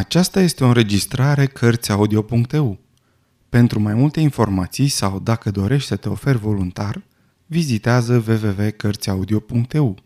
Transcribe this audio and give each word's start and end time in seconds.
Aceasta 0.00 0.40
este 0.40 0.64
o 0.64 0.66
înregistrare 0.66 1.46
Cărțiaudio.eu. 1.46 2.78
Pentru 3.48 3.80
mai 3.80 3.94
multe 3.94 4.20
informații 4.20 4.88
sau 4.88 5.18
dacă 5.18 5.50
dorești 5.50 5.88
să 5.88 5.96
te 5.96 6.08
oferi 6.08 6.38
voluntar, 6.38 7.02
vizitează 7.46 8.24
www.cărțiaudio.eu. 8.26 9.96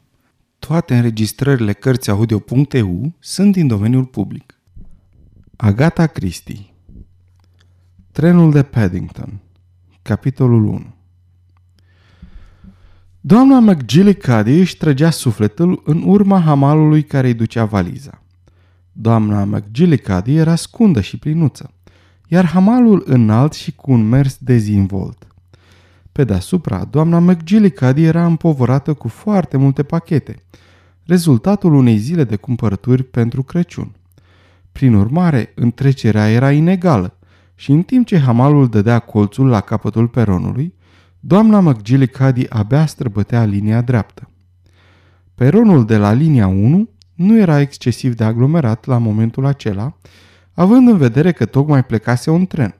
Toate 0.58 0.96
înregistrările 0.96 1.72
Cărțiaudio.eu 1.72 3.12
sunt 3.18 3.52
din 3.52 3.66
domeniul 3.66 4.04
public. 4.04 4.58
Agata 5.56 6.06
Christie 6.06 6.74
Trenul 8.12 8.52
de 8.52 8.62
Paddington 8.62 9.40
Capitolul 10.02 10.64
1 10.64 10.94
Doamna 13.20 13.58
McGillicuddy 13.58 14.58
își 14.58 14.76
trăgea 14.76 15.10
sufletul 15.10 15.82
în 15.84 16.02
urma 16.06 16.40
hamalului 16.40 17.02
care 17.02 17.26
îi 17.26 17.34
ducea 17.34 17.64
valiza. 17.64 18.23
Doamna 18.96 19.44
McGillicuddy 19.44 20.34
era 20.34 20.54
scundă 20.54 21.00
și 21.00 21.16
plinuță, 21.16 21.70
iar 22.28 22.46
hamalul 22.46 23.02
înalt 23.06 23.52
și 23.52 23.72
cu 23.72 23.92
un 23.92 24.08
mers 24.08 24.36
dezinvolt. 24.40 25.26
Pe 26.12 26.24
deasupra, 26.24 26.84
doamna 26.84 27.18
McGillicuddy 27.18 28.04
era 28.04 28.26
împovărată 28.26 28.94
cu 28.94 29.08
foarte 29.08 29.56
multe 29.56 29.82
pachete, 29.82 30.42
rezultatul 31.04 31.74
unei 31.74 31.96
zile 31.96 32.24
de 32.24 32.36
cumpărături 32.36 33.02
pentru 33.02 33.42
Crăciun. 33.42 33.92
Prin 34.72 34.94
urmare, 34.94 35.52
întrecerea 35.54 36.30
era 36.30 36.52
inegală 36.52 37.18
și 37.54 37.70
în 37.70 37.82
timp 37.82 38.06
ce 38.06 38.18
hamalul 38.18 38.68
dădea 38.68 38.98
colțul 38.98 39.46
la 39.46 39.60
capătul 39.60 40.08
peronului, 40.08 40.74
doamna 41.20 41.60
McGillicuddy 41.60 42.46
abia 42.48 42.86
străbătea 42.86 43.44
linia 43.44 43.80
dreaptă. 43.80 44.28
Peronul 45.34 45.84
de 45.84 45.96
la 45.96 46.12
linia 46.12 46.46
1 46.46 46.88
nu 47.14 47.38
era 47.38 47.60
excesiv 47.60 48.14
de 48.14 48.24
aglomerat 48.24 48.84
la 48.84 48.98
momentul 48.98 49.44
acela, 49.44 49.96
având 50.52 50.88
în 50.88 50.96
vedere 50.96 51.32
că 51.32 51.44
tocmai 51.44 51.84
plecase 51.84 52.30
un 52.30 52.46
tren. 52.46 52.74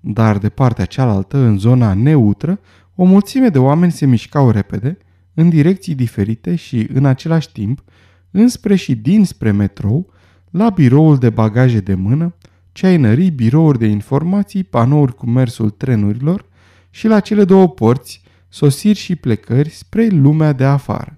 Dar 0.00 0.38
de 0.38 0.48
partea 0.48 0.84
cealaltă, 0.84 1.36
în 1.36 1.58
zona 1.58 1.94
neutră, 1.94 2.60
o 2.94 3.04
mulțime 3.04 3.48
de 3.48 3.58
oameni 3.58 3.92
se 3.92 4.06
mișcau 4.06 4.50
repede, 4.50 4.98
în 5.34 5.48
direcții 5.48 5.94
diferite 5.94 6.54
și, 6.54 6.88
în 6.92 7.04
același 7.04 7.52
timp, 7.52 7.84
înspre 8.30 8.74
și 8.74 8.94
dinspre 8.94 9.50
metrou, 9.50 10.12
la 10.50 10.70
biroul 10.70 11.18
de 11.18 11.30
bagaje 11.30 11.80
de 11.80 11.94
mână, 11.94 12.34
ceainării, 12.72 13.30
birouri 13.30 13.78
de 13.78 13.86
informații, 13.86 14.64
panouri 14.64 15.14
cu 15.14 15.26
mersul 15.26 15.70
trenurilor 15.70 16.46
și 16.90 17.06
la 17.06 17.20
cele 17.20 17.44
două 17.44 17.68
porți, 17.68 18.22
sosiri 18.48 18.98
și 18.98 19.16
plecări 19.16 19.70
spre 19.70 20.06
lumea 20.06 20.52
de 20.52 20.64
afară. 20.64 21.16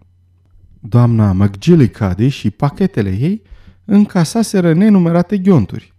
Doamna 0.89 1.33
McGillicuddy 1.33 2.29
și 2.29 2.51
pachetele 2.51 3.11
ei 3.11 3.43
încasaseră 3.85 4.73
nenumărate 4.73 5.39
ghionturi, 5.39 5.93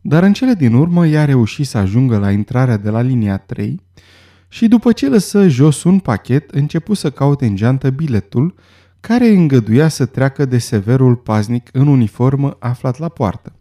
dar 0.00 0.22
în 0.22 0.32
cele 0.32 0.54
din 0.54 0.74
urmă 0.74 1.06
ea 1.06 1.24
reuși 1.24 1.64
să 1.64 1.78
ajungă 1.78 2.18
la 2.18 2.30
intrarea 2.30 2.76
de 2.76 2.90
la 2.90 3.00
linia 3.00 3.36
3 3.36 3.80
și 4.48 4.68
după 4.68 4.92
ce 4.92 5.08
lăsă 5.08 5.48
jos 5.48 5.84
un 5.84 5.98
pachet, 5.98 6.50
începu 6.50 6.94
să 6.94 7.10
caute 7.10 7.46
în 7.46 7.56
geantă 7.56 7.90
biletul 7.90 8.54
care 9.00 9.28
îngăduia 9.28 9.88
să 9.88 10.06
treacă 10.06 10.44
de 10.44 10.58
severul 10.58 11.16
paznic 11.16 11.68
în 11.72 11.86
uniformă 11.86 12.56
aflat 12.58 12.98
la 12.98 13.08
poartă. 13.08 13.52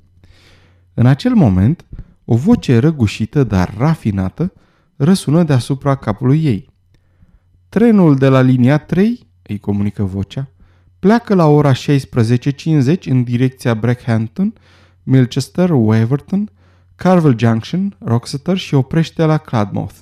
În 0.93 1.05
acel 1.05 1.33
moment, 1.33 1.85
o 2.25 2.35
voce 2.35 2.77
răgușită, 2.77 3.43
dar 3.43 3.73
rafinată, 3.77 4.53
răsună 4.95 5.43
deasupra 5.43 5.95
capului 5.95 6.43
ei. 6.43 6.69
Trenul 7.69 8.15
de 8.15 8.27
la 8.27 8.41
linia 8.41 8.77
3, 8.77 9.27
îi 9.41 9.59
comunică 9.59 10.03
vocea, 10.03 10.47
pleacă 11.03 11.33
la 11.33 11.45
ora 11.45 11.71
16.50 11.73 13.03
în 13.05 13.23
direcția 13.23 13.73
Brackhampton, 13.73 14.53
Milchester, 15.03 15.69
Waverton, 15.69 16.49
Carvel 16.95 17.37
Junction, 17.37 17.95
Roxeter 17.99 18.57
și 18.57 18.73
oprește 18.73 19.25
la 19.25 19.37
Cladmouth. 19.37 19.95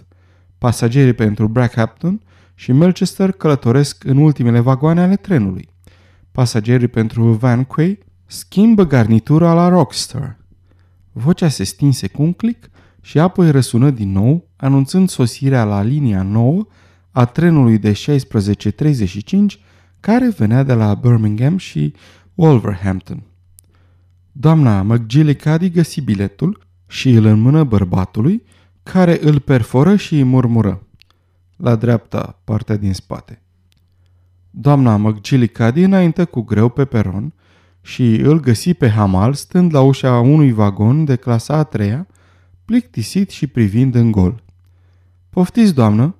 Pasagerii 0.57 1.13
pentru 1.13 1.47
Brackhampton 1.47 2.21
și 2.55 2.71
Milchester 2.71 3.31
călătoresc 3.31 4.03
în 4.03 4.17
ultimele 4.17 4.59
vagoane 4.59 5.01
ale 5.01 5.15
trenului. 5.15 5.69
Pasagerii 6.31 6.87
pentru 6.87 7.23
Van 7.31 7.63
Quay 7.63 7.99
schimbă 8.25 8.85
garnitura 8.85 9.53
la 9.53 9.67
Roxeter. 9.67 10.37
Vocea 11.11 11.47
se 11.47 11.63
stinse 11.63 12.07
cu 12.07 12.21
un 12.21 12.33
click 12.33 12.69
și 13.01 13.19
apoi 13.19 13.51
răsună 13.51 13.89
din 13.89 14.11
nou, 14.11 14.49
anunțând 14.55 15.09
sosirea 15.09 15.63
la 15.63 15.81
linia 15.81 16.21
9 16.21 16.65
a 17.11 17.25
trenului 17.25 17.77
de 17.77 17.91
16.35 17.91 19.69
care 20.01 20.29
venea 20.29 20.63
de 20.63 20.73
la 20.73 20.93
Birmingham 20.93 21.57
și 21.57 21.93
Wolverhampton. 22.35 23.23
Doamna 24.31 24.81
McGillicuddy 24.81 25.69
găsi 25.69 26.01
biletul 26.01 26.67
și 26.87 27.09
îl 27.09 27.25
înmână 27.25 27.63
bărbatului, 27.63 28.43
care 28.83 29.19
îl 29.21 29.39
perforă 29.39 29.95
și 29.95 30.13
îi 30.15 30.23
murmură. 30.23 30.87
La 31.55 31.75
dreapta, 31.75 32.41
partea 32.43 32.77
din 32.77 32.93
spate. 32.93 33.41
Doamna 34.49 34.97
McGillicuddy 34.97 35.81
înaintă 35.81 36.25
cu 36.25 36.41
greu 36.41 36.69
pe 36.69 36.85
peron 36.85 37.33
și 37.81 38.15
îl 38.15 38.39
găsi 38.39 38.73
pe 38.73 38.89
Hamal 38.89 39.33
stând 39.33 39.73
la 39.73 39.81
ușa 39.81 40.19
unui 40.19 40.51
vagon 40.51 41.05
de 41.05 41.15
clasa 41.15 41.55
a 41.55 41.63
treia, 41.63 42.07
plictisit 42.65 43.29
și 43.29 43.47
privind 43.47 43.95
în 43.95 44.11
gol. 44.11 44.43
Poftiți, 45.29 45.73
doamnă? 45.73 46.15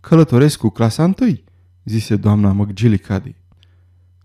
Călătoresc 0.00 0.58
cu 0.58 0.68
clasa 0.68 1.04
întâi, 1.04 1.43
zise 1.84 2.16
doamna 2.16 2.52
McGillicuddy. 2.52 3.34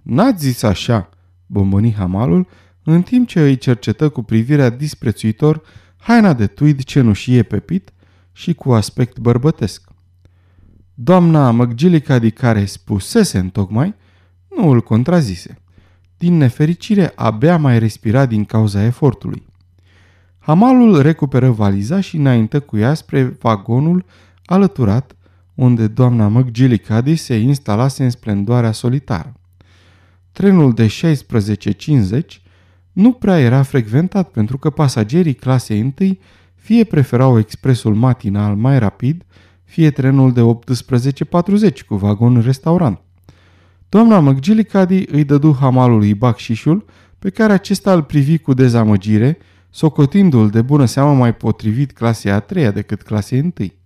N-ați 0.01 0.43
zis 0.45 0.63
așa, 0.63 1.09
bombăni 1.45 1.93
hamalul, 1.93 2.47
în 2.83 3.01
timp 3.01 3.27
ce 3.27 3.41
îi 3.41 3.57
cercetă 3.57 4.09
cu 4.09 4.21
privirea 4.23 4.69
disprețuitor 4.69 5.61
haina 5.97 6.33
de 6.33 6.47
tuid 6.47 6.83
cenușie 6.83 7.43
pe 7.43 7.59
pit 7.59 7.93
și 8.31 8.53
cu 8.53 8.73
aspect 8.73 9.19
bărbătesc. 9.19 9.87
Doamna 10.93 11.51
McGillicuddy, 11.51 12.31
care 12.31 12.65
spusese 12.65 13.49
tocmai, 13.51 13.95
nu 14.57 14.69
îl 14.69 14.81
contrazise. 14.81 15.61
Din 16.17 16.37
nefericire, 16.37 17.11
abia 17.15 17.57
mai 17.57 17.79
respira 17.79 18.25
din 18.25 18.45
cauza 18.45 18.83
efortului. 18.83 19.47
Hamalul 20.39 21.01
recuperă 21.01 21.49
valiza 21.49 21.99
și 21.99 22.17
înaintă 22.17 22.59
cu 22.59 22.77
ea 22.77 22.93
spre 22.93 23.23
vagonul 23.23 24.05
alăturat 24.45 25.15
unde 25.59 25.87
doamna 25.87 26.27
McGillicuddy 26.27 27.15
se 27.15 27.35
instalase 27.35 28.03
în 28.03 28.09
splendoarea 28.09 28.71
solitară. 28.71 29.33
Trenul 30.31 30.73
de 30.73 30.87
16.50 30.87 32.19
nu 32.91 33.11
prea 33.11 33.39
era 33.39 33.63
frecventat 33.63 34.29
pentru 34.29 34.57
că 34.57 34.69
pasagerii 34.69 35.33
clasei 35.33 35.79
întâi 35.79 36.19
fie 36.55 36.83
preferau 36.83 37.39
expresul 37.39 37.95
matinal 37.95 38.55
mai 38.55 38.79
rapid, 38.79 39.25
fie 39.63 39.91
trenul 39.91 40.33
de 40.33 40.41
18.40 41.69 41.85
cu 41.87 41.95
vagon 41.95 42.41
restaurant. 42.41 43.01
Doamna 43.89 44.19
McGillicuddy 44.19 45.05
îi 45.11 45.23
dădu 45.23 45.57
hamalului 45.59 46.13
bacșișul 46.13 46.85
pe 47.19 47.29
care 47.29 47.53
acesta 47.53 47.93
îl 47.93 48.03
privi 48.03 48.37
cu 48.37 48.53
dezamăgire, 48.53 49.37
socotindu-l 49.69 50.49
de 50.49 50.61
bună 50.61 50.85
seamă 50.85 51.13
mai 51.13 51.35
potrivit 51.35 51.91
clasei 51.91 52.31
a 52.31 52.39
treia 52.39 52.71
decât 52.71 53.01
clasei 53.01 53.39
întâi. 53.39 53.78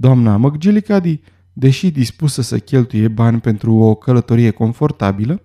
Doamna 0.00 0.36
McGillicuddy, 0.36 1.20
deși 1.52 1.90
dispusă 1.90 2.42
să 2.42 2.58
cheltuie 2.58 3.08
bani 3.08 3.40
pentru 3.40 3.74
o 3.74 3.94
călătorie 3.94 4.50
confortabilă, 4.50 5.42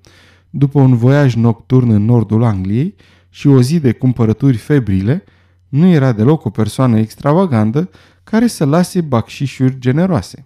după 0.50 0.80
un 0.80 0.96
voiaj 0.96 1.36
nocturn 1.36 1.90
în 1.90 2.06
nordul 2.06 2.44
Angliei 2.44 2.96
și 3.30 3.48
o 3.48 3.62
zi 3.62 3.80
de 3.80 3.92
cumpărături 3.92 4.58
febrile, 4.58 5.24
nu 5.70 5.88
era 5.88 6.12
deloc 6.12 6.46
o 6.46 6.50
persoană 6.50 6.98
extravagantă 6.98 7.90
care 8.24 8.48
să 8.48 8.66
lase 8.66 9.02
bacșișuri 9.02 9.80
generoase. 9.80 10.46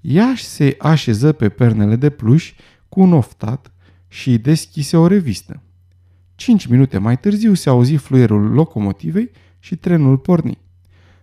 Ea 0.00 0.34
se 0.36 0.76
așeză 0.78 1.32
pe 1.32 1.48
pernele 1.48 1.96
de 1.96 2.10
pluș 2.10 2.54
cu 2.88 3.00
un 3.00 3.12
oftat 3.12 3.72
și 4.08 4.38
deschise 4.38 4.96
o 4.96 5.06
revistă. 5.06 5.62
Cinci 6.34 6.66
minute 6.66 6.98
mai 6.98 7.18
târziu 7.18 7.54
se 7.54 7.68
auzi 7.68 7.94
fluierul 7.94 8.52
locomotivei 8.52 9.30
și 9.58 9.76
trenul 9.76 10.18
porni. 10.18 10.58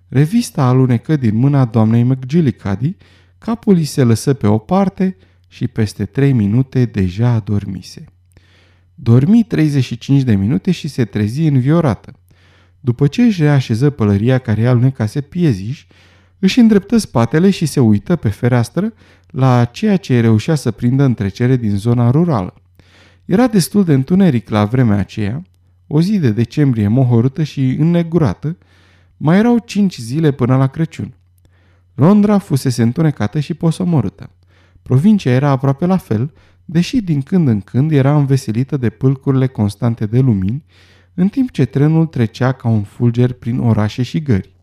Revista 0.08 0.64
alunecă 0.64 1.16
din 1.16 1.36
mâna 1.36 1.66
doamnei 1.66 2.04
McGillicuddy, 2.04 2.96
capul 3.38 3.76
îi 3.76 3.84
se 3.84 4.04
lăsă 4.04 4.34
pe 4.34 4.48
o 4.48 4.58
parte 4.58 5.18
și 5.48 5.68
peste 5.68 6.06
trei 6.06 6.34
minute 6.34 6.86
deja 6.86 7.30
adormise. 7.30 8.06
Dormi 8.96 9.44
35 9.44 10.22
de 10.22 10.36
minute 10.36 10.72
și 10.72 10.88
se 10.88 11.06
trezi 11.06 11.42
înviorată. 11.42 12.20
După 12.80 13.08
ce 13.08 13.22
își 13.22 13.42
reașeză 13.42 13.90
pălăria 13.90 14.38
care 14.38 14.68
alunecase 14.68 15.22
pieziș, 15.22 15.86
își 16.40 16.60
îndreptă 16.60 16.98
spatele 16.98 17.50
și 17.50 17.66
se 17.66 17.80
uită 17.80 18.16
pe 18.16 18.30
fereastră 18.30 18.94
la 19.28 19.66
ceea 19.66 19.98
ce 19.98 20.20
reușea 20.20 20.56
să 20.56 20.72
prindă 20.72 21.04
în 21.04 21.14
trecere 21.14 21.56
din 21.56 21.78
zona 21.78 22.12
rurală. 22.12 22.54
Era 23.26 23.48
destul 23.48 23.84
de 23.84 23.94
întuneric 23.94 24.50
la 24.50 24.66
vremea 24.66 24.98
aceea, 24.98 25.44
o 25.88 26.02
zi 26.02 26.20
de 26.20 26.32
decembrie 26.32 26.88
mohorâtă 26.88 27.44
și 27.44 27.76
înnegurată, 27.80 28.58
mai 29.26 29.38
erau 29.38 29.58
cinci 29.58 29.98
zile 29.98 30.32
până 30.32 30.58
la 30.58 30.68
Crăciun. 30.68 31.14
Londra 31.96 32.38
fusese 32.38 32.82
întunecată 32.82 33.40
și 33.40 33.54
posomorâtă. 33.54 34.30
Provincia 34.82 35.32
era 35.32 35.50
aproape 35.50 35.86
la 35.86 35.98
fel, 35.98 36.34
deși 36.66 37.02
din 37.02 37.22
când 37.22 37.48
în 37.48 37.62
când 37.62 37.92
era 37.92 38.18
înveselită 38.18 38.78
de 38.78 38.90
pâlcurile 38.90 39.48
constante 39.48 40.06
de 40.06 40.20
lumini, 40.20 40.66
în 41.14 41.28
timp 41.28 41.52
ce 41.52 41.66
trenul 41.66 42.06
trecea 42.06 42.52
ca 42.52 42.68
un 42.68 42.84
fulger 42.84 43.34
prin 43.34 43.60
orașe 43.60 44.04
și 44.04 44.22
gări. 44.22 44.56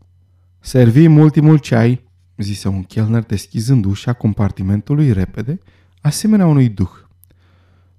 Servim 0.59 1.17
ultimul 1.17 1.57
ceai, 1.57 2.09
zise 2.37 2.67
un 2.67 2.83
chelner 2.83 3.23
deschizând 3.23 3.85
ușa 3.85 4.13
compartimentului 4.13 5.13
repede, 5.13 5.59
asemenea 6.01 6.45
unui 6.45 6.69
duh. 6.69 6.91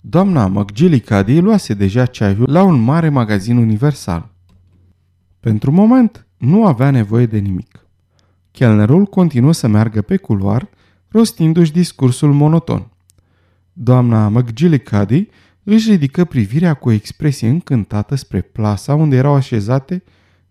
Doamna 0.00 0.46
McGillicuddy 0.46 1.38
luase 1.38 1.75
deja 1.75 2.06
ceaiul 2.06 2.50
la 2.50 2.62
un 2.62 2.81
mare 2.81 3.08
magazin 3.08 3.56
universal. 3.56 4.32
Pentru 5.40 5.72
moment, 5.72 6.24
nu 6.37 6.67
avea 6.67 6.91
nevoie 6.91 7.27
de 7.27 7.39
nimic. 7.39 7.87
Chelnerul 8.51 9.05
continuă 9.05 9.53
să 9.53 9.67
meargă 9.67 10.03
pe 10.03 10.17
culoar, 10.17 10.69
rostindu-și 11.09 11.73
discursul 11.73 12.33
monoton. 12.33 12.91
Doamna 13.73 14.29
McGillicuddy 14.29 15.29
își 15.63 15.91
ridică 15.91 16.25
privirea 16.25 16.75
cu 16.75 16.89
o 16.89 16.93
expresie 16.93 17.49
încântată 17.49 18.15
spre 18.15 18.41
plasa 18.41 18.95
unde 18.95 19.17
erau 19.17 19.35
așezate 19.35 20.03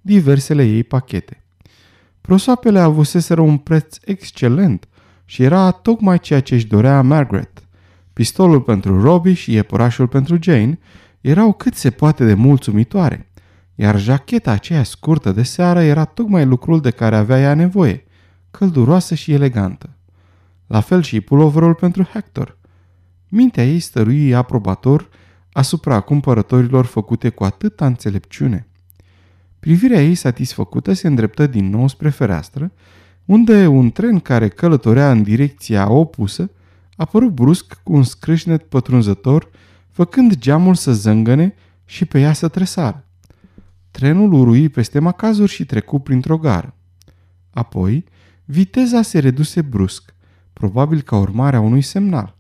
diversele 0.02 0.64
ei 0.64 0.84
pachete. 0.84 1.44
Prosoapele 2.22 2.80
avuseseră 2.80 3.42
un 3.42 3.58
preț 3.58 3.98
excelent 4.06 4.88
și 5.26 5.44
era 5.44 5.72
tocmai 5.72 6.20
ceea 6.20 6.40
ce 6.40 6.56
își 6.56 6.68
dorea 6.68 7.02
Margaret. 7.02 7.68
Pistolul 8.14 8.62
pentru 8.62 9.02
Robbie 9.02 9.34
și 9.34 9.54
iepurașul 9.54 10.08
pentru 10.08 10.38
Jane 10.42 10.80
erau 11.22 11.54
cât 11.54 11.76
se 11.76 11.90
poate 11.90 12.26
de 12.26 12.34
mulțumitoare, 12.34 13.32
iar 13.84 14.00
jacheta 14.00 14.52
aceea 14.52 14.84
scurtă 14.84 15.32
de 15.32 15.44
seară 15.44 15.82
era 15.82 16.06
tocmai 16.06 16.46
lucrul 16.46 16.82
de 16.82 16.92
care 16.92 17.16
avea 17.16 17.40
ea 17.40 17.54
nevoie, 17.54 18.06
călduroasă 18.52 19.16
și 19.16 19.34
elegantă. 19.34 19.90
La 20.68 20.80
fel 20.80 21.02
și 21.02 21.22
puloverul 21.22 21.74
pentru 21.74 22.04
Hector– 22.04 22.58
Mintea 23.36 23.66
ei 23.66 23.80
stărui 23.80 24.36
aprobator 24.36 25.10
asupra 25.52 26.00
cumpărătorilor 26.00 26.86
făcute 26.86 27.30
cu 27.30 27.44
atâta 27.44 27.86
înțelepciune. 27.86 28.68
Privirea 29.60 30.02
ei 30.02 30.16
satisfăcută 30.16 30.94
se 30.94 31.08
îndreptă 31.08 31.48
din 31.48 31.70
nou 31.70 31.88
spre 31.88 32.10
fereastră, 32.10 32.72
unde 33.26 33.68
un 33.68 33.92
tren 33.92 34.20
care 34.20 34.48
călătorea 34.48 35.12
în 35.12 35.24
direcția 35.24 35.90
opusă 35.90 36.52
apărut 36.96 37.32
brusc 37.32 37.80
cu 37.84 37.94
un 37.94 38.04
scrâșnet 38.04 38.64
pătrunzător, 38.64 39.50
făcând 39.90 40.36
geamul 40.36 40.76
să 40.76 40.94
zângăne 40.94 41.56
și 41.86 42.06
pe 42.06 42.20
ea 42.20 42.34
să 42.34 42.48
tresară. 42.48 43.08
Trenul 44.04 44.34
urui 44.34 44.70
peste 44.70 45.00
macazuri 45.00 45.52
și 45.52 45.66
trecu 45.66 46.00
printr-o 46.00 46.38
gară. 46.38 46.76
Apoi, 47.50 48.06
viteza 48.46 49.02
se 49.02 49.20
reduse 49.20 49.62
brusc, 49.62 50.16
probabil 50.54 51.02
ca 51.02 51.18
urmare 51.18 51.56
a 51.56 51.60
unui 51.60 51.82
semnal. 51.82 52.38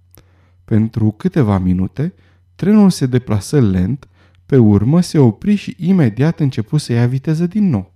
Pentru 0.66 1.12
câteva 1.12 1.58
minute, 1.58 2.14
trenul 2.56 2.90
se 2.90 3.06
deplasă 3.06 3.60
lent, 3.60 4.08
pe 4.46 4.58
urmă 4.58 5.02
se 5.02 5.18
opri 5.18 5.56
și 5.56 5.76
imediat 5.80 6.40
începu 6.40 6.78
să 6.78 6.94
ia 6.94 7.08
viteză 7.08 7.48
din 7.48 7.70
nou. 7.70 7.94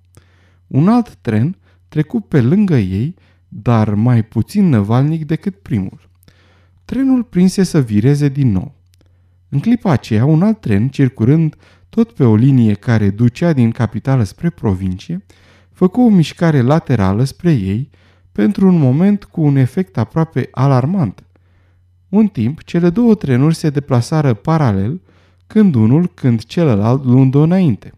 Un 0.67 0.87
alt 0.87 1.15
tren 1.15 1.57
trecu 1.87 2.19
pe 2.19 2.41
lângă 2.41 2.77
ei, 2.77 3.15
dar 3.47 3.93
mai 3.93 4.23
puțin 4.23 4.69
năvalnic 4.69 5.25
decât 5.25 5.55
primul. 5.55 6.09
Trenul 6.85 7.23
prinse 7.23 7.63
să 7.63 7.81
vireze 7.81 8.29
din 8.29 8.51
nou. 8.51 8.75
În 9.49 9.59
clipa 9.59 9.91
aceea, 9.91 10.25
un 10.25 10.41
alt 10.43 10.59
tren, 10.59 10.89
circurând 10.89 11.55
tot 11.89 12.11
pe 12.11 12.23
o 12.23 12.35
linie 12.35 12.73
care 12.73 13.09
ducea 13.09 13.53
din 13.53 13.71
capitală 13.71 14.23
spre 14.23 14.49
provincie, 14.49 15.25
făcu 15.71 16.01
o 16.01 16.09
mișcare 16.09 16.61
laterală 16.61 17.23
spre 17.23 17.51
ei 17.51 17.89
pentru 18.31 18.67
un 18.67 18.77
moment 18.77 19.23
cu 19.23 19.41
un 19.41 19.55
efect 19.55 19.97
aproape 19.97 20.47
alarmant. 20.51 21.23
Un 22.09 22.27
timp, 22.27 22.63
cele 22.63 22.89
două 22.89 23.15
trenuri 23.15 23.55
se 23.55 23.69
deplasară 23.69 24.33
paralel, 24.33 25.01
când 25.47 25.75
unul, 25.75 26.07
când 26.13 26.43
celălalt 26.43 27.05
luând-o 27.05 27.41
înainte. 27.41 27.91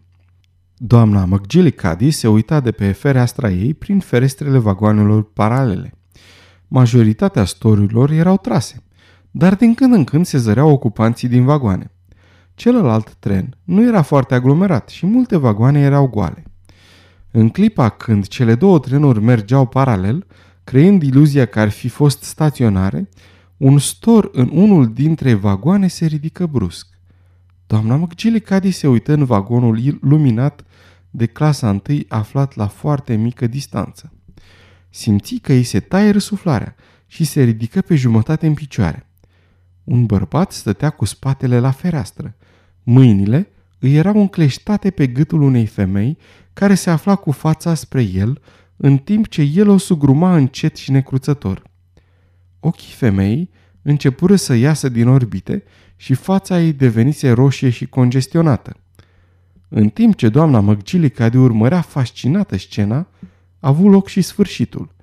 Doamna 0.77 1.25
McGillicuddy 1.25 2.11
se 2.11 2.27
uita 2.27 2.59
de 2.59 2.71
pe 2.71 2.91
fereastra 2.91 3.49
ei 3.49 3.73
prin 3.73 3.99
ferestrele 3.99 4.57
vagoanelor 4.57 5.31
paralele. 5.33 5.93
Majoritatea 6.67 7.45
storurilor 7.45 8.11
erau 8.11 8.37
trase, 8.37 8.83
dar 9.31 9.55
din 9.55 9.73
când 9.73 9.93
în 9.93 10.03
când 10.03 10.25
se 10.25 10.37
zăreau 10.37 10.69
ocupanții 10.69 11.27
din 11.27 11.43
vagoane. 11.43 11.91
Celălalt 12.59 13.13
tren 13.13 13.57
nu 13.63 13.87
era 13.87 14.01
foarte 14.01 14.33
aglomerat 14.33 14.89
și 14.89 15.05
multe 15.05 15.37
vagoane 15.37 15.79
erau 15.79 16.07
goale. 16.07 16.43
În 17.31 17.49
clipa 17.49 17.89
când 17.89 18.27
cele 18.27 18.55
două 18.55 18.79
trenuri 18.79 19.21
mergeau 19.21 19.65
paralel, 19.65 20.25
creând 20.63 21.03
iluzia 21.03 21.45
că 21.45 21.59
ar 21.59 21.69
fi 21.69 21.87
fost 21.87 22.23
staționare, 22.23 23.09
un 23.57 23.77
stor 23.77 24.29
în 24.31 24.49
unul 24.53 24.93
dintre 24.93 25.33
vagoane 25.33 25.87
se 25.87 26.05
ridică 26.05 26.45
brusc. 26.45 26.87
Doamna 27.67 27.95
McGillicuddy 27.95 28.71
se 28.71 28.87
uită 28.87 29.13
în 29.13 29.25
vagonul 29.25 29.99
luminat 30.01 30.63
de 31.09 31.25
clasa 31.25 31.69
întâi 31.69 32.05
aflat 32.07 32.55
la 32.55 32.67
foarte 32.67 33.15
mică 33.15 33.47
distanță. 33.47 34.13
Simți 34.89 35.35
că 35.35 35.51
îi 35.51 35.63
se 35.63 35.79
taie 35.79 36.11
răsuflarea 36.11 36.75
și 37.05 37.23
se 37.23 37.43
ridică 37.43 37.81
pe 37.81 37.95
jumătate 37.95 38.47
în 38.47 38.53
picioare. 38.53 39.09
Un 39.83 40.05
bărbat 40.05 40.51
stătea 40.51 40.89
cu 40.89 41.05
spatele 41.05 41.59
la 41.59 41.71
fereastră. 41.71 42.33
Mâinile 42.91 43.49
îi 43.79 43.95
erau 43.95 44.19
încleștate 44.19 44.89
pe 44.89 45.07
gâtul 45.07 45.41
unei 45.41 45.65
femei 45.65 46.17
care 46.53 46.73
se 46.73 46.89
afla 46.89 47.15
cu 47.15 47.31
fața 47.31 47.73
spre 47.73 48.01
el, 48.01 48.41
în 48.77 48.97
timp 48.97 49.27
ce 49.27 49.41
el 49.41 49.69
o 49.69 49.77
sugruma 49.77 50.35
încet 50.35 50.75
și 50.75 50.91
necruțător. 50.91 51.63
Ochii 52.59 52.93
femeii 52.93 53.49
începură 53.81 54.35
să 54.35 54.53
iasă 54.53 54.89
din 54.89 55.07
orbite 55.07 55.63
și 55.95 56.13
fața 56.13 56.61
ei 56.61 56.73
devenise 56.73 57.31
roșie 57.31 57.69
și 57.69 57.85
congestionată. 57.85 58.75
În 59.67 59.89
timp 59.89 60.15
ce 60.15 60.29
doamna 60.29 60.59
McGillicuddy 60.59 61.37
urmărea 61.37 61.81
fascinată 61.81 62.57
scena, 62.57 62.97
a 62.97 63.07
avut 63.59 63.91
loc 63.91 64.07
și 64.07 64.21
sfârșitul. 64.21 64.95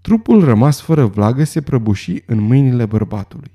Trupul 0.00 0.44
rămas 0.44 0.80
fără 0.80 1.06
vlagă 1.06 1.44
se 1.44 1.60
prăbuși 1.60 2.22
în 2.26 2.40
mâinile 2.40 2.86
bărbatului. 2.86 3.50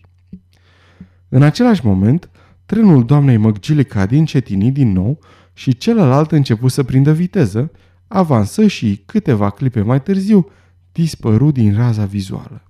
În 1.30 1.42
același 1.42 1.86
moment, 1.86 2.30
trenul 2.74 3.06
doamnei 3.06 3.38
McGillicuddy 3.38 4.18
încetini 4.18 4.72
din 4.72 4.92
nou 4.92 5.20
și 5.54 5.78
celălalt 5.78 6.32
început 6.32 6.72
să 6.72 6.84
prindă 6.84 7.12
viteză, 7.12 7.72
avansă 8.08 8.68
și, 8.68 9.02
câteva 9.06 9.50
clipe 9.50 9.82
mai 9.82 10.02
târziu, 10.02 10.50
dispăru 10.92 11.52
din 11.52 11.76
raza 11.76 12.06
vizuală. 12.06 12.64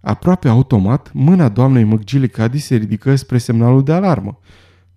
Aproape 0.00 0.48
automat, 0.48 1.10
mâna 1.12 1.48
doamnei 1.48 1.84
McGillicuddy 1.84 2.58
se 2.58 2.76
ridică 2.76 3.14
spre 3.14 3.38
semnalul 3.38 3.84
de 3.84 3.92
alarmă, 3.92 4.38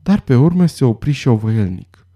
dar 0.04 0.20
pe 0.20 0.36
urmă 0.36 0.66
se 0.66 0.86
opri 0.86 1.12
și 1.12 1.28
ovăielnic. 1.28 2.08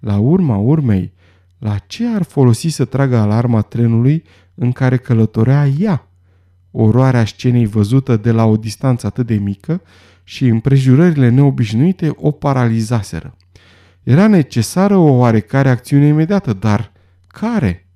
La 0.00 0.18
urma 0.18 0.56
urmei, 0.56 1.12
la 1.58 1.76
ce 1.78 2.06
ar 2.06 2.22
folosi 2.22 2.68
să 2.68 2.84
tragă 2.84 3.16
alarma 3.16 3.60
trenului 3.60 4.22
în 4.54 4.72
care 4.72 4.96
călătorea 4.96 5.66
ea? 5.66 6.08
Oroarea 6.70 7.24
scenei 7.24 7.66
văzută 7.66 8.16
de 8.16 8.30
la 8.30 8.44
o 8.44 8.56
distanță 8.56 9.06
atât 9.06 9.26
de 9.26 9.34
mică 9.34 9.82
și 10.30 10.46
împrejurările 10.46 11.28
neobișnuite 11.28 12.12
o 12.16 12.30
paralizaseră. 12.30 13.36
Era 14.02 14.26
necesară 14.26 14.96
o 14.96 15.10
oarecare 15.10 15.70
acțiune 15.70 16.06
imediată, 16.06 16.52
dar 16.52 16.92
care? 17.26 17.88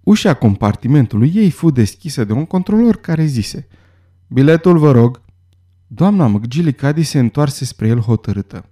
Ușa 0.00 0.34
compartimentului 0.34 1.32
ei 1.34 1.50
fu 1.50 1.70
deschisă 1.70 2.24
de 2.24 2.32
un 2.32 2.44
controlor 2.44 2.96
care 2.96 3.24
zise 3.24 3.68
Biletul, 4.26 4.78
vă 4.78 4.90
rog. 4.90 5.20
Doamna 5.86 6.26
McGillicuddy 6.26 7.02
se 7.02 7.18
întoarse 7.18 7.64
spre 7.64 7.88
el 7.88 7.98
hotărâtă. 7.98 8.64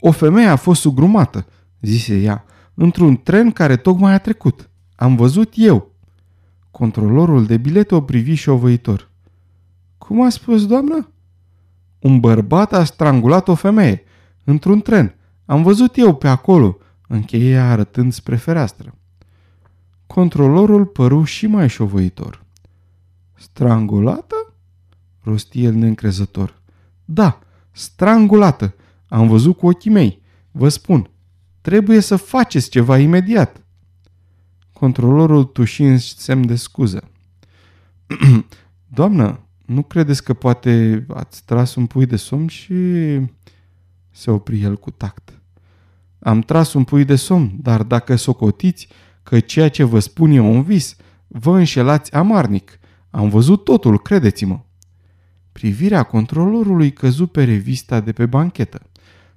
O 0.00 0.10
femeie 0.10 0.48
a 0.48 0.56
fost 0.56 0.80
sugrumată, 0.80 1.46
zise 1.80 2.20
ea, 2.20 2.44
într-un 2.74 3.16
tren 3.16 3.50
care 3.50 3.76
tocmai 3.76 4.12
a 4.12 4.18
trecut. 4.18 4.70
Am 4.94 5.16
văzut 5.16 5.52
eu. 5.56 5.94
Controlorul 6.70 7.46
de 7.46 7.56
bilete 7.56 7.94
o 7.94 8.00
privi 8.00 8.34
șovăitor. 8.34 9.10
Cum 9.98 10.22
a 10.22 10.28
spus, 10.28 10.66
doamnă? 10.66 11.10
Un 11.98 12.20
bărbat 12.20 12.72
a 12.72 12.84
strangulat 12.84 13.48
o 13.48 13.54
femeie, 13.54 14.02
într-un 14.44 14.80
tren. 14.80 15.14
Am 15.44 15.62
văzut 15.62 15.96
eu 15.96 16.14
pe 16.14 16.28
acolo, 16.28 16.78
încheie 17.08 17.56
arătând 17.56 18.12
spre 18.12 18.36
fereastră. 18.36 18.94
Controlorul 20.06 20.86
păru 20.86 21.24
și 21.24 21.46
mai 21.46 21.68
șovăitor. 21.68 22.44
Strangulată? 23.34 24.34
rosti 25.26 25.64
el 25.64 25.74
neîncrezător. 25.74 26.60
Da, 27.04 27.38
strangulată. 27.70 28.74
Am 29.08 29.28
văzut 29.28 29.56
cu 29.56 29.66
ochii 29.66 29.90
mei. 29.90 30.22
Vă 30.50 30.68
spun, 30.68 31.10
trebuie 31.60 32.00
să 32.00 32.16
faceți 32.16 32.70
ceva 32.70 32.98
imediat. 32.98 33.64
Controlorul 34.72 35.44
tuși 35.44 35.82
în 35.82 35.98
semn 35.98 36.46
de 36.46 36.56
scuză. 36.56 37.08
Doamnă, 38.96 39.45
nu 39.66 39.82
credeți 39.82 40.24
că 40.24 40.34
poate 40.34 41.04
ați 41.08 41.44
tras 41.44 41.74
un 41.74 41.86
pui 41.86 42.06
de 42.06 42.16
somn 42.16 42.46
și... 42.46 42.74
Se 44.10 44.30
opri 44.30 44.62
el 44.62 44.76
cu 44.76 44.90
tact. 44.90 45.40
Am 46.18 46.40
tras 46.40 46.72
un 46.72 46.84
pui 46.84 47.04
de 47.04 47.16
somn, 47.16 47.52
dar 47.62 47.82
dacă 47.82 48.16
socotiți, 48.16 48.88
că 49.22 49.40
ceea 49.40 49.68
ce 49.68 49.84
vă 49.84 49.98
spun 49.98 50.30
e 50.30 50.40
un 50.40 50.62
vis, 50.62 50.96
vă 51.26 51.56
înșelați 51.56 52.14
amarnic. 52.14 52.78
Am 53.10 53.28
văzut 53.28 53.64
totul, 53.64 53.98
credeți-mă. 53.98 54.60
Privirea 55.52 56.02
controlorului 56.02 56.92
căzu 56.92 57.26
pe 57.26 57.44
revista 57.44 58.00
de 58.00 58.12
pe 58.12 58.26
banchetă. 58.26 58.80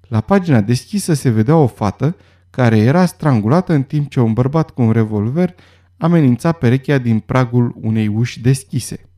La 0.08 0.22
pagina 0.22 0.62
deschisă 0.62 1.14
se 1.14 1.30
vedea 1.30 1.56
o 1.56 1.68
fată 1.68 2.16
care 2.50 2.78
era 2.78 3.06
strangulată 3.06 3.74
în 3.74 3.84
timp 3.84 4.10
ce 4.10 4.20
un 4.20 4.34
bărbat 4.34 4.70
cu 4.70 4.82
un 4.82 4.92
revolver 4.92 5.56
amenința 5.98 6.52
perechea 6.52 6.98
din 6.98 7.20
pragul 7.20 7.76
unei 7.82 8.08
uși 8.08 8.42
deschise. 8.42 9.09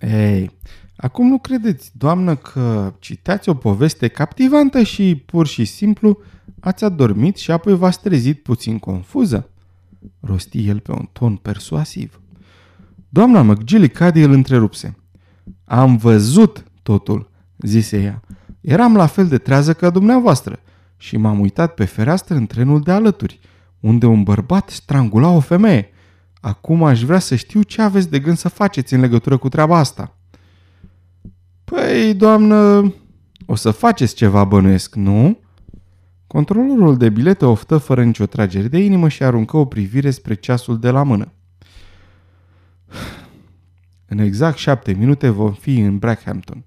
Ei, 0.00 0.50
acum 0.96 1.28
nu 1.28 1.38
credeți, 1.38 1.90
doamnă, 1.98 2.36
că 2.36 2.94
citați 2.98 3.48
o 3.48 3.54
poveste 3.54 4.08
captivantă 4.08 4.82
și 4.82 5.22
pur 5.26 5.46
și 5.46 5.64
simplu 5.64 6.18
ați 6.60 6.84
adormit 6.84 7.36
și 7.36 7.50
apoi 7.50 7.76
v-ați 7.76 8.00
trezit 8.00 8.42
puțin 8.42 8.78
confuză? 8.78 9.50
Rosti 10.20 10.68
el 10.68 10.80
pe 10.80 10.92
un 10.92 11.08
ton 11.12 11.36
persuasiv. 11.36 12.20
Doamna 13.08 13.42
McGillicuddy 13.42 14.20
îl 14.20 14.32
întrerupse. 14.32 14.96
Am 15.64 15.96
văzut 15.96 16.64
totul, 16.82 17.30
zise 17.58 18.02
ea. 18.02 18.22
Eram 18.60 18.96
la 18.96 19.06
fel 19.06 19.28
de 19.28 19.38
trează 19.38 19.74
ca 19.74 19.90
dumneavoastră 19.90 20.60
și 20.96 21.16
m-am 21.16 21.40
uitat 21.40 21.74
pe 21.74 21.84
fereastră 21.84 22.34
în 22.34 22.46
trenul 22.46 22.80
de 22.80 22.90
alături, 22.90 23.40
unde 23.80 24.06
un 24.06 24.22
bărbat 24.22 24.68
strangula 24.68 25.28
o 25.28 25.40
femeie. 25.40 25.88
Acum 26.40 26.84
aș 26.84 27.02
vrea 27.02 27.18
să 27.18 27.34
știu 27.34 27.62
ce 27.62 27.82
aveți 27.82 28.10
de 28.10 28.18
gând 28.18 28.36
să 28.36 28.48
faceți 28.48 28.94
în 28.94 29.00
legătură 29.00 29.36
cu 29.36 29.48
treaba 29.48 29.78
asta. 29.78 30.16
Păi, 31.64 32.14
doamnă, 32.14 32.92
o 33.46 33.54
să 33.54 33.70
faceți 33.70 34.14
ceva 34.14 34.44
bănuiesc, 34.44 34.94
nu? 34.94 35.38
Controlorul 36.26 36.96
de 36.96 37.08
bilete 37.08 37.44
oftă 37.44 37.78
fără 37.78 38.04
nicio 38.04 38.26
tragere 38.26 38.68
de 38.68 38.78
inimă 38.78 39.08
și 39.08 39.22
aruncă 39.22 39.56
o 39.56 39.64
privire 39.64 40.10
spre 40.10 40.34
ceasul 40.34 40.78
de 40.78 40.90
la 40.90 41.02
mână. 41.02 41.32
În 44.06 44.18
exact 44.18 44.58
șapte 44.58 44.92
minute 44.92 45.28
vom 45.28 45.52
fi 45.52 45.78
în 45.78 45.98
Brackhampton. 45.98 46.64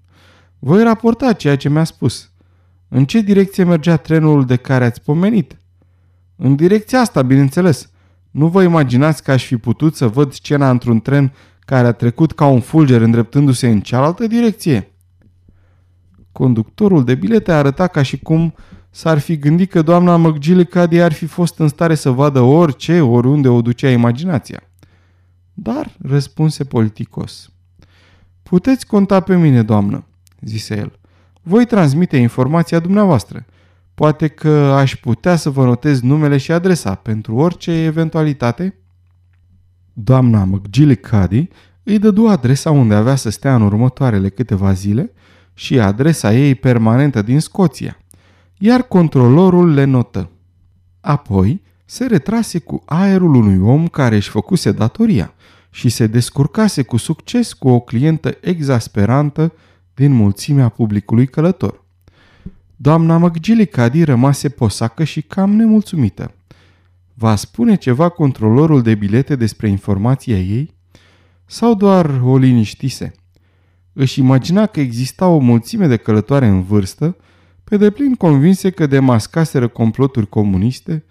Voi 0.58 0.82
raporta 0.82 1.32
ceea 1.32 1.56
ce 1.56 1.68
mi-a 1.68 1.84
spus. 1.84 2.30
În 2.88 3.04
ce 3.04 3.20
direcție 3.20 3.64
mergea 3.64 3.96
trenul 3.96 4.44
de 4.44 4.56
care 4.56 4.84
ați 4.84 5.02
pomenit? 5.02 5.56
În 6.36 6.56
direcția 6.56 7.00
asta, 7.00 7.22
bineînțeles. 7.22 7.90
Nu 8.34 8.48
vă 8.48 8.62
imaginați 8.62 9.22
că 9.22 9.30
aș 9.30 9.44
fi 9.44 9.56
putut 9.56 9.96
să 9.96 10.06
văd 10.08 10.32
scena 10.32 10.70
într-un 10.70 11.00
tren 11.00 11.32
care 11.60 11.86
a 11.86 11.92
trecut 11.92 12.32
ca 12.32 12.46
un 12.46 12.60
fulger 12.60 13.00
îndreptându-se 13.00 13.68
în 13.68 13.80
cealaltă 13.80 14.26
direcție? 14.26 14.92
Conductorul 16.32 17.04
de 17.04 17.14
bilete 17.14 17.52
arăta 17.52 17.86
ca 17.86 18.02
și 18.02 18.18
cum 18.18 18.54
s-ar 18.90 19.18
fi 19.18 19.36
gândit 19.38 19.70
că 19.70 19.82
doamna 19.82 20.16
McGillicuddy 20.16 20.98
ar 20.98 21.12
fi 21.12 21.26
fost 21.26 21.58
în 21.58 21.68
stare 21.68 21.94
să 21.94 22.10
vadă 22.10 22.40
orice, 22.40 23.00
oriunde 23.00 23.48
o 23.48 23.62
ducea 23.62 23.90
imaginația. 23.90 24.62
Dar, 25.52 25.96
răspunse 26.02 26.64
politicos. 26.64 27.50
Puteți 28.42 28.86
conta 28.86 29.20
pe 29.20 29.36
mine, 29.36 29.62
doamnă, 29.62 30.04
zise 30.40 30.76
el. 30.76 30.98
Voi 31.42 31.66
transmite 31.66 32.16
informația 32.16 32.78
dumneavoastră. 32.78 33.44
Poate 33.94 34.28
că 34.28 34.48
aș 34.50 34.96
putea 34.96 35.36
să 35.36 35.50
vă 35.50 35.64
notez 35.64 36.00
numele 36.00 36.36
și 36.36 36.52
adresa 36.52 36.94
pentru 36.94 37.34
orice 37.34 37.70
eventualitate? 37.72 38.78
Doamna 39.92 40.44
McGillicuddy 40.44 41.48
îi 41.82 41.98
dădu 41.98 42.26
adresa 42.26 42.70
unde 42.70 42.94
avea 42.94 43.14
să 43.14 43.30
stea 43.30 43.54
în 43.54 43.62
următoarele 43.62 44.28
câteva 44.28 44.72
zile 44.72 45.12
și 45.54 45.80
adresa 45.80 46.32
ei 46.32 46.54
permanentă 46.54 47.22
din 47.22 47.40
Scoția, 47.40 47.98
iar 48.58 48.82
controlorul 48.82 49.74
le 49.74 49.84
notă. 49.84 50.30
Apoi 51.00 51.62
se 51.84 52.06
retrase 52.06 52.58
cu 52.58 52.82
aerul 52.84 53.34
unui 53.34 53.58
om 53.58 53.86
care 53.86 54.16
își 54.16 54.30
făcuse 54.30 54.72
datoria 54.72 55.34
și 55.70 55.88
se 55.88 56.06
descurcase 56.06 56.82
cu 56.82 56.96
succes 56.96 57.52
cu 57.52 57.68
o 57.68 57.80
clientă 57.80 58.36
exasperantă 58.40 59.52
din 59.94 60.12
mulțimea 60.12 60.68
publicului 60.68 61.26
călător. 61.26 61.83
Doamna 62.84 63.18
McGillicuddy 63.18 64.04
rămase 64.04 64.48
posacă 64.48 65.04
și 65.04 65.22
cam 65.22 65.50
nemulțumită. 65.50 66.34
Va 67.14 67.36
spune 67.36 67.74
ceva 67.74 68.08
controlorul 68.08 68.82
de 68.82 68.94
bilete 68.94 69.36
despre 69.36 69.68
informația 69.68 70.38
ei? 70.38 70.74
Sau 71.46 71.74
doar 71.74 72.20
o 72.24 72.36
liniștise? 72.36 73.12
Își 73.92 74.20
imagina 74.20 74.66
că 74.66 74.80
exista 74.80 75.26
o 75.26 75.38
mulțime 75.38 75.86
de 75.86 75.96
călătoare 75.96 76.46
în 76.46 76.62
vârstă, 76.62 77.16
pe 77.64 77.76
deplin 77.76 78.14
convinse 78.14 78.70
că 78.70 78.86
demascaseră 78.86 79.68
comploturi 79.68 80.28
comuniste, 80.28 81.04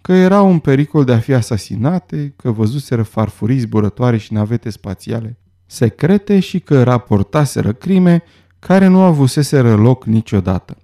că 0.00 0.12
erau 0.12 0.50
un 0.50 0.58
pericol 0.58 1.04
de 1.04 1.12
a 1.12 1.18
fi 1.18 1.32
asasinate, 1.32 2.32
că 2.36 2.50
văzuseră 2.50 3.02
farfurii 3.02 3.58
zburătoare 3.58 4.16
și 4.16 4.32
navete 4.32 4.70
spațiale 4.70 5.38
secrete 5.66 6.40
și 6.40 6.60
că 6.60 6.82
raportaseră 6.82 7.72
crime 7.72 8.22
care 8.58 8.86
nu 8.86 9.00
avuseseră 9.00 9.74
loc 9.74 10.04
niciodată. 10.04 10.76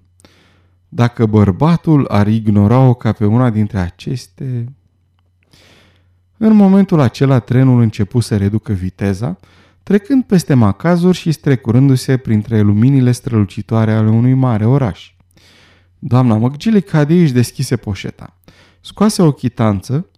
Dacă 0.95 1.25
bărbatul 1.25 2.07
ar 2.07 2.27
ignora-o 2.27 2.93
ca 2.93 3.11
pe 3.11 3.25
una 3.25 3.49
dintre 3.49 3.77
aceste... 3.77 4.73
În 6.37 6.55
momentul 6.55 6.99
acela 6.99 7.39
trenul 7.39 7.81
începu 7.81 8.19
să 8.19 8.37
reducă 8.37 8.73
viteza, 8.73 9.37
trecând 9.83 10.23
peste 10.23 10.53
macazuri 10.53 11.17
și 11.17 11.31
strecurându-se 11.31 12.17
printre 12.17 12.61
luminile 12.61 13.11
strălucitoare 13.11 13.93
ale 13.93 14.09
unui 14.09 14.33
mare 14.33 14.65
oraș. 14.65 15.13
Doamna 15.99 16.35
McGillicuddy 16.35 17.21
își 17.21 17.33
deschise 17.33 17.75
poșeta. 17.75 18.37
Scoase 18.81 19.21
o 19.21 19.31
chitanță, 19.31 20.09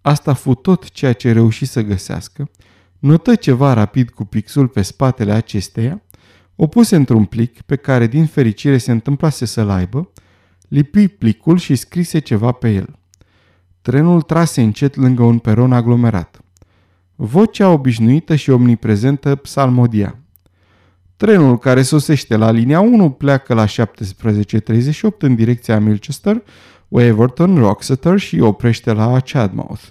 asta 0.00 0.32
fu 0.32 0.54
tot 0.54 0.90
ceea 0.90 1.12
ce 1.12 1.32
reuși 1.32 1.64
să 1.64 1.82
găsească, 1.82 2.50
notă 2.98 3.34
ceva 3.34 3.72
rapid 3.72 4.10
cu 4.10 4.24
pixul 4.24 4.68
pe 4.68 4.82
spatele 4.82 5.32
acesteia, 5.32 6.02
o 6.56 6.66
puse 6.66 6.96
într-un 6.96 7.24
plic 7.24 7.60
pe 7.60 7.76
care 7.76 8.06
din 8.06 8.26
fericire 8.26 8.78
se 8.78 8.92
întâmplase 8.92 9.44
să-l 9.44 9.70
aibă, 9.70 10.08
lipi 10.74 11.08
plicul 11.08 11.58
și 11.58 11.74
scrise 11.74 12.18
ceva 12.18 12.52
pe 12.52 12.70
el. 12.70 12.98
Trenul 13.82 14.22
trase 14.22 14.62
încet 14.62 14.96
lângă 14.96 15.22
un 15.22 15.38
peron 15.38 15.72
aglomerat. 15.72 16.40
Vocea 17.14 17.68
obișnuită 17.68 18.34
și 18.34 18.50
omniprezentă 18.50 19.34
psalmodia. 19.34 20.18
Trenul 21.16 21.58
care 21.58 21.82
sosește 21.82 22.36
la 22.36 22.50
linia 22.50 22.80
1 22.80 23.10
pleacă 23.10 23.54
la 23.54 23.64
17.38 23.66 23.72
în 25.18 25.34
direcția 25.34 25.80
Milchester, 25.80 26.42
Waverton, 26.88 27.58
Roxeter 27.58 28.18
și 28.18 28.40
oprește 28.40 28.92
la 28.92 29.20
Chadmouth. 29.20 29.82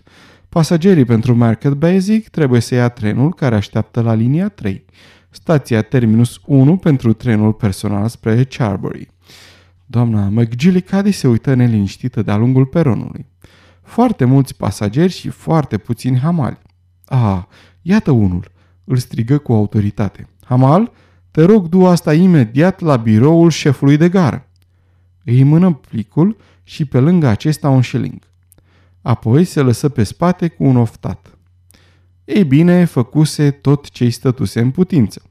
Pasagerii 0.50 1.06
pentru 1.06 1.36
Market 1.36 1.74
Basic 1.74 2.30
trebuie 2.30 2.60
să 2.60 2.76
ia 2.76 2.90
trenul 2.90 3.34
care 3.34 3.56
așteaptă 3.56 4.02
la 4.02 4.14
linia 4.14 4.50
3, 4.50 4.86
stația 5.30 5.82
terminus 5.82 6.40
1 6.46 6.78
pentru 6.78 7.14
trenul 7.14 7.54
personal 7.54 8.08
spre 8.08 8.44
Charbury. 8.44 9.13
Doamna 9.86 10.30
McGillicuddy 10.30 11.12
se 11.12 11.28
uită 11.28 11.54
neliniștită 11.54 12.22
de-a 12.22 12.36
lungul 12.36 12.66
peronului. 12.66 13.26
Foarte 13.82 14.26
mulți 14.26 14.56
pasageri 14.56 15.12
și 15.12 15.30
foarte 15.30 15.78
puțini 15.78 16.20
hamali. 16.20 16.58
Ah, 17.06 17.42
iată 17.82 18.12
unul, 18.12 18.52
îl 18.84 18.98
strigă 18.98 19.38
cu 19.38 19.54
autoritate. 19.54 20.28
Hamal, 20.44 20.92
te 21.32 21.44
rog, 21.44 21.68
du 21.68 21.86
asta 21.86 22.14
imediat 22.14 22.80
la 22.80 22.98
biroul 22.98 23.50
șefului 23.50 23.98
de 23.98 24.10
gară. 24.10 24.48
Îi 25.24 25.44
mână 25.44 25.74
plicul 25.74 26.38
și 26.64 26.86
pe 26.86 27.00
lângă 27.00 27.28
acesta 27.28 27.70
un 27.70 27.82
șeling. 27.82 28.22
Apoi 29.02 29.44
se 29.44 29.62
lăsă 29.62 29.90
pe 29.90 30.04
spate 30.04 30.48
cu 30.48 30.64
un 30.64 30.78
oftat. 30.78 31.38
Ei 32.26 32.44
bine, 32.44 32.86
făcuse 32.86 33.52
tot 33.52 33.90
ce-i 33.90 34.10
stătuse 34.10 34.60
în 34.60 34.72
putință. 34.72 35.22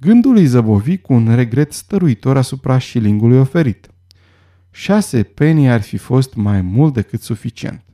Gândul 0.00 0.36
îi 0.36 0.46
zăbovi 0.46 0.98
cu 0.98 1.12
un 1.12 1.34
regret 1.34 1.72
stăruitor 1.72 2.36
asupra 2.36 2.78
șilingului 2.78 3.38
oferit. 3.38 3.90
Șase 4.70 5.22
penii 5.22 5.68
ar 5.68 5.80
fi 5.80 5.96
fost 5.96 6.34
mai 6.34 6.60
mult 6.60 6.94
decât 6.94 7.22
suficient. 7.22 7.84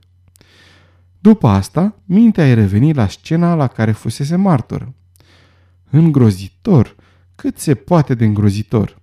După 1.19 1.47
asta, 1.47 2.01
mintea 2.05 2.45
îi 2.45 2.53
reveni 2.53 2.93
la 2.93 3.07
scena 3.07 3.55
la 3.55 3.67
care 3.67 3.91
fusese 3.91 4.35
martoră. 4.35 4.95
Îngrozitor, 5.89 6.95
cât 7.35 7.57
se 7.57 7.75
poate 7.75 8.13
de 8.13 8.25
îngrozitor. 8.25 9.01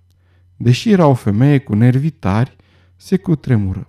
Deși 0.57 0.91
era 0.91 1.05
o 1.07 1.13
femeie 1.13 1.57
cu 1.57 1.73
nervi 1.73 2.09
tari, 2.09 2.55
se 2.95 3.17
cutremură. 3.17 3.87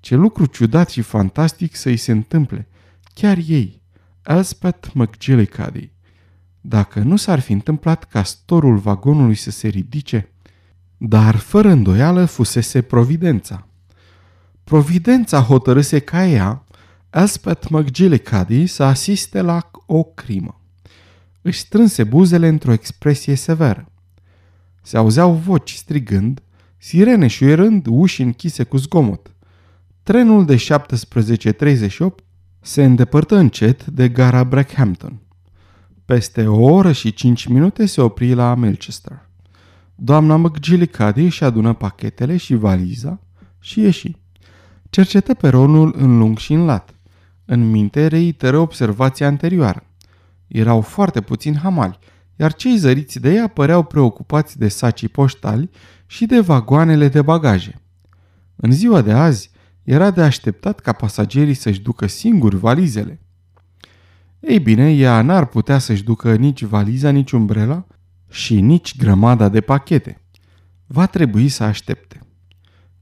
Ce 0.00 0.14
lucru 0.14 0.46
ciudat 0.46 0.90
și 0.90 1.00
fantastic 1.00 1.74
să-i 1.74 1.96
se 1.96 2.12
întâmple. 2.12 2.68
Chiar 3.14 3.38
ei, 3.46 3.82
Elspeth 4.22 4.88
McGillicuddy. 4.94 5.92
Dacă 6.60 7.00
nu 7.00 7.16
s-ar 7.16 7.40
fi 7.40 7.52
întâmplat 7.52 8.04
ca 8.04 8.22
storul 8.22 8.76
vagonului 8.76 9.34
să 9.34 9.50
se 9.50 9.68
ridice, 9.68 10.32
dar 10.96 11.36
fără 11.36 11.68
îndoială 11.68 12.24
fusese 12.24 12.82
providența. 12.82 13.66
Providența 14.64 15.40
hotărâse 15.40 15.98
ca 15.98 16.26
ea, 16.26 16.64
Elspeth 17.10 17.66
McGillicuddy, 17.68 18.66
să 18.66 18.82
asiste 18.82 19.40
la 19.40 19.70
o 19.86 20.02
crimă. 20.02 20.60
Își 21.42 21.58
strânse 21.58 22.04
buzele 22.04 22.48
într-o 22.48 22.72
expresie 22.72 23.34
severă. 23.34 23.92
Se 24.82 24.96
auzeau 24.96 25.32
voci 25.32 25.72
strigând, 25.72 26.42
sirene 26.76 27.26
șuierând, 27.26 27.86
uși 27.88 28.22
închise 28.22 28.62
cu 28.64 28.76
zgomot. 28.76 29.34
Trenul 30.02 30.44
de 30.44 30.56
17.38 30.56 30.64
se 32.60 32.84
îndepărtă 32.84 33.36
încet 33.36 33.86
de 33.86 34.08
gara 34.08 34.44
Brackhampton. 34.44 35.20
Peste 36.10 36.46
o 36.46 36.62
oră 36.62 36.92
și 36.92 37.12
cinci 37.12 37.46
minute 37.46 37.86
se 37.86 38.00
opri 38.00 38.34
la 38.34 38.54
Milchester. 38.54 39.28
Doamna 39.94 40.36
McGillicuddy 40.36 41.24
își 41.24 41.44
adună 41.44 41.72
pachetele 41.72 42.36
și 42.36 42.54
valiza 42.54 43.20
și 43.60 43.80
ieși. 43.80 44.16
Cercetă 44.88 45.34
peronul 45.34 45.94
în 45.96 46.18
lung 46.18 46.38
și 46.38 46.52
în 46.52 46.64
lat. 46.64 46.94
În 47.44 47.70
minte 47.70 48.06
reiteră 48.06 48.58
observația 48.58 49.26
anterioară. 49.26 49.86
Erau 50.46 50.80
foarte 50.80 51.20
puțini 51.20 51.56
hamali, 51.56 51.98
iar 52.36 52.54
cei 52.54 52.76
zăriți 52.76 53.20
de 53.20 53.32
ea 53.32 53.46
păreau 53.46 53.82
preocupați 53.82 54.58
de 54.58 54.68
sacii 54.68 55.08
poștali 55.08 55.70
și 56.06 56.26
de 56.26 56.40
vagoanele 56.40 57.08
de 57.08 57.22
bagaje. 57.22 57.82
În 58.56 58.72
ziua 58.72 59.02
de 59.02 59.12
azi 59.12 59.50
era 59.82 60.10
de 60.10 60.22
așteptat 60.22 60.80
ca 60.80 60.92
pasagerii 60.92 61.54
să-și 61.54 61.80
ducă 61.80 62.06
singuri 62.06 62.56
valizele. 62.56 63.19
Ei 64.40 64.60
bine, 64.60 64.92
ea 64.92 65.22
n-ar 65.22 65.46
putea 65.46 65.78
să-și 65.78 66.04
ducă 66.04 66.34
nici 66.34 66.64
valiza, 66.64 67.10
nici 67.10 67.32
umbrela 67.32 67.86
și 68.30 68.60
nici 68.60 68.96
grămada 68.96 69.48
de 69.48 69.60
pachete. 69.60 70.20
Va 70.86 71.06
trebui 71.06 71.48
să 71.48 71.62
aștepte. 71.62 72.20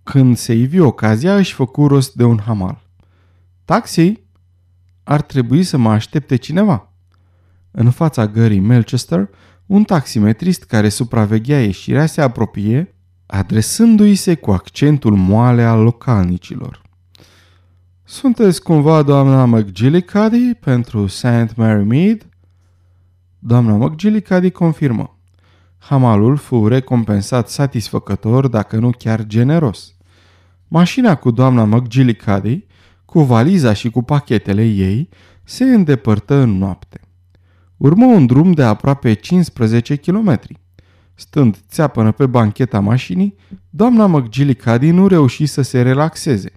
Când 0.02 0.36
se 0.36 0.52
ivi 0.52 0.80
ocazia, 0.80 1.36
își 1.36 1.54
făcu 1.54 1.86
rost 1.86 2.14
de 2.14 2.24
un 2.24 2.38
hamal. 2.38 2.82
Taxi? 3.64 4.12
Ar 5.04 5.22
trebui 5.22 5.62
să 5.62 5.76
mă 5.76 5.90
aștepte 5.90 6.36
cineva. 6.36 6.92
În 7.70 7.90
fața 7.90 8.26
gării 8.26 8.60
Melchester, 8.60 9.28
un 9.66 9.84
taximetrist 9.84 10.64
care 10.64 10.88
supraveghea 10.88 11.62
ieșirea 11.62 12.06
se 12.06 12.20
apropie, 12.20 12.94
adresându-i 13.26 14.14
se 14.14 14.34
cu 14.34 14.50
accentul 14.50 15.16
moale 15.16 15.62
al 15.62 15.82
localnicilor. 15.82 16.82
Sunteți 18.10 18.62
cumva 18.62 19.02
doamna 19.02 19.44
McGillicuddy 19.44 20.54
pentru 20.54 21.06
St. 21.06 21.56
Mary 21.56 21.84
Mead? 21.84 22.28
Doamna 23.38 23.76
McGillicuddy 23.76 24.50
confirmă. 24.50 25.18
Hamalul 25.78 26.36
fu 26.36 26.68
recompensat 26.68 27.48
satisfăcător, 27.48 28.46
dacă 28.46 28.76
nu 28.76 28.90
chiar 28.90 29.26
generos. 29.26 29.94
Mașina 30.68 31.14
cu 31.14 31.30
doamna 31.30 31.64
McGillicuddy, 31.64 32.66
cu 33.04 33.20
valiza 33.20 33.72
și 33.72 33.90
cu 33.90 34.02
pachetele 34.02 34.64
ei, 34.64 35.08
se 35.44 35.64
îndepărtă 35.64 36.34
în 36.34 36.58
noapte. 36.58 37.00
Urmă 37.76 38.04
un 38.06 38.26
drum 38.26 38.52
de 38.52 38.62
aproape 38.62 39.12
15 39.12 39.96
kilometri. 39.96 40.60
Stând 41.14 41.56
țeapănă 41.68 42.12
pe 42.12 42.26
bancheta 42.26 42.80
mașinii, 42.80 43.34
doamna 43.70 44.06
McGillicuddy 44.06 44.90
nu 44.90 45.06
reuși 45.06 45.46
să 45.46 45.62
se 45.62 45.82
relaxeze. 45.82 46.52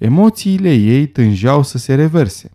Emoțiile 0.00 0.74
ei 0.74 1.06
tângeau 1.06 1.62
să 1.62 1.78
se 1.78 1.94
reverse. 1.94 2.50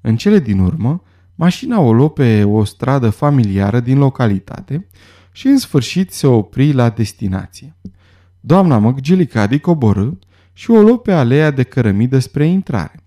În 0.00 0.16
cele 0.16 0.38
din 0.38 0.58
urmă, 0.58 1.02
mașina 1.34 1.80
o 1.80 1.92
luă 1.92 2.10
pe 2.10 2.44
o 2.44 2.64
stradă 2.64 3.10
familiară 3.10 3.80
din 3.80 3.98
localitate 3.98 4.86
și 5.32 5.46
în 5.46 5.58
sfârșit 5.58 6.12
se 6.12 6.26
opri 6.26 6.72
la 6.72 6.88
destinație. 6.88 7.76
Doamna 8.40 8.78
McGillicuddy 8.78 9.58
coborâ 9.58 10.10
și 10.52 10.70
o 10.70 10.80
luă 10.80 10.98
pe 10.98 11.12
aleea 11.12 11.50
de 11.50 11.62
cărămidă 11.62 12.18
spre 12.18 12.46
intrare. 12.46 13.04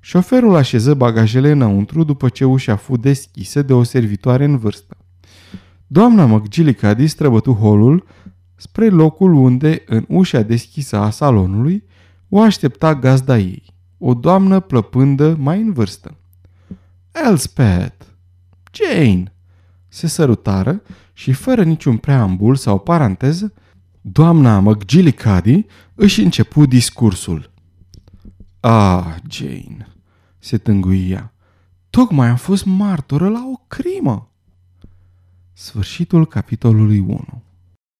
Șoferul 0.00 0.54
așeză 0.54 0.94
bagajele 0.94 1.50
înăuntru 1.50 2.04
după 2.04 2.28
ce 2.28 2.44
ușa 2.44 2.76
fu 2.76 2.96
deschisă 2.96 3.62
de 3.62 3.72
o 3.72 3.82
servitoare 3.82 4.44
în 4.44 4.58
vârstă. 4.58 4.96
Doamna 5.86 6.26
McGillicuddy 6.26 7.06
străbătu 7.06 7.52
holul 7.52 8.06
spre 8.54 8.88
locul 8.88 9.32
unde, 9.34 9.82
în 9.86 10.04
ușa 10.08 10.42
deschisă 10.42 10.96
a 10.96 11.10
salonului, 11.10 11.84
o 12.28 12.40
aștepta 12.40 12.94
gazda 12.94 13.38
ei, 13.38 13.62
o 13.98 14.14
doamnă 14.14 14.60
plăpândă 14.60 15.36
mai 15.38 15.60
în 15.60 15.72
vârstă. 15.72 16.16
Elspeth! 17.12 18.04
Jane! 18.72 19.32
Se 19.88 20.06
sărutară 20.06 20.82
și 21.12 21.32
fără 21.32 21.62
niciun 21.62 21.96
preambul 21.96 22.56
sau 22.56 22.78
paranteză, 22.78 23.52
doamna 24.00 24.60
McGillicuddy 24.60 25.66
își 25.94 26.22
începu 26.22 26.66
discursul. 26.66 27.50
Ah, 28.60 29.14
Jane, 29.30 29.88
se 30.38 30.58
tânguia, 30.58 31.32
tocmai 31.90 32.28
am 32.28 32.36
fost 32.36 32.64
martoră 32.64 33.28
la 33.28 33.44
o 33.52 33.60
crimă. 33.66 34.30
Sfârșitul 35.52 36.26
capitolului 36.26 36.98
1 36.98 37.42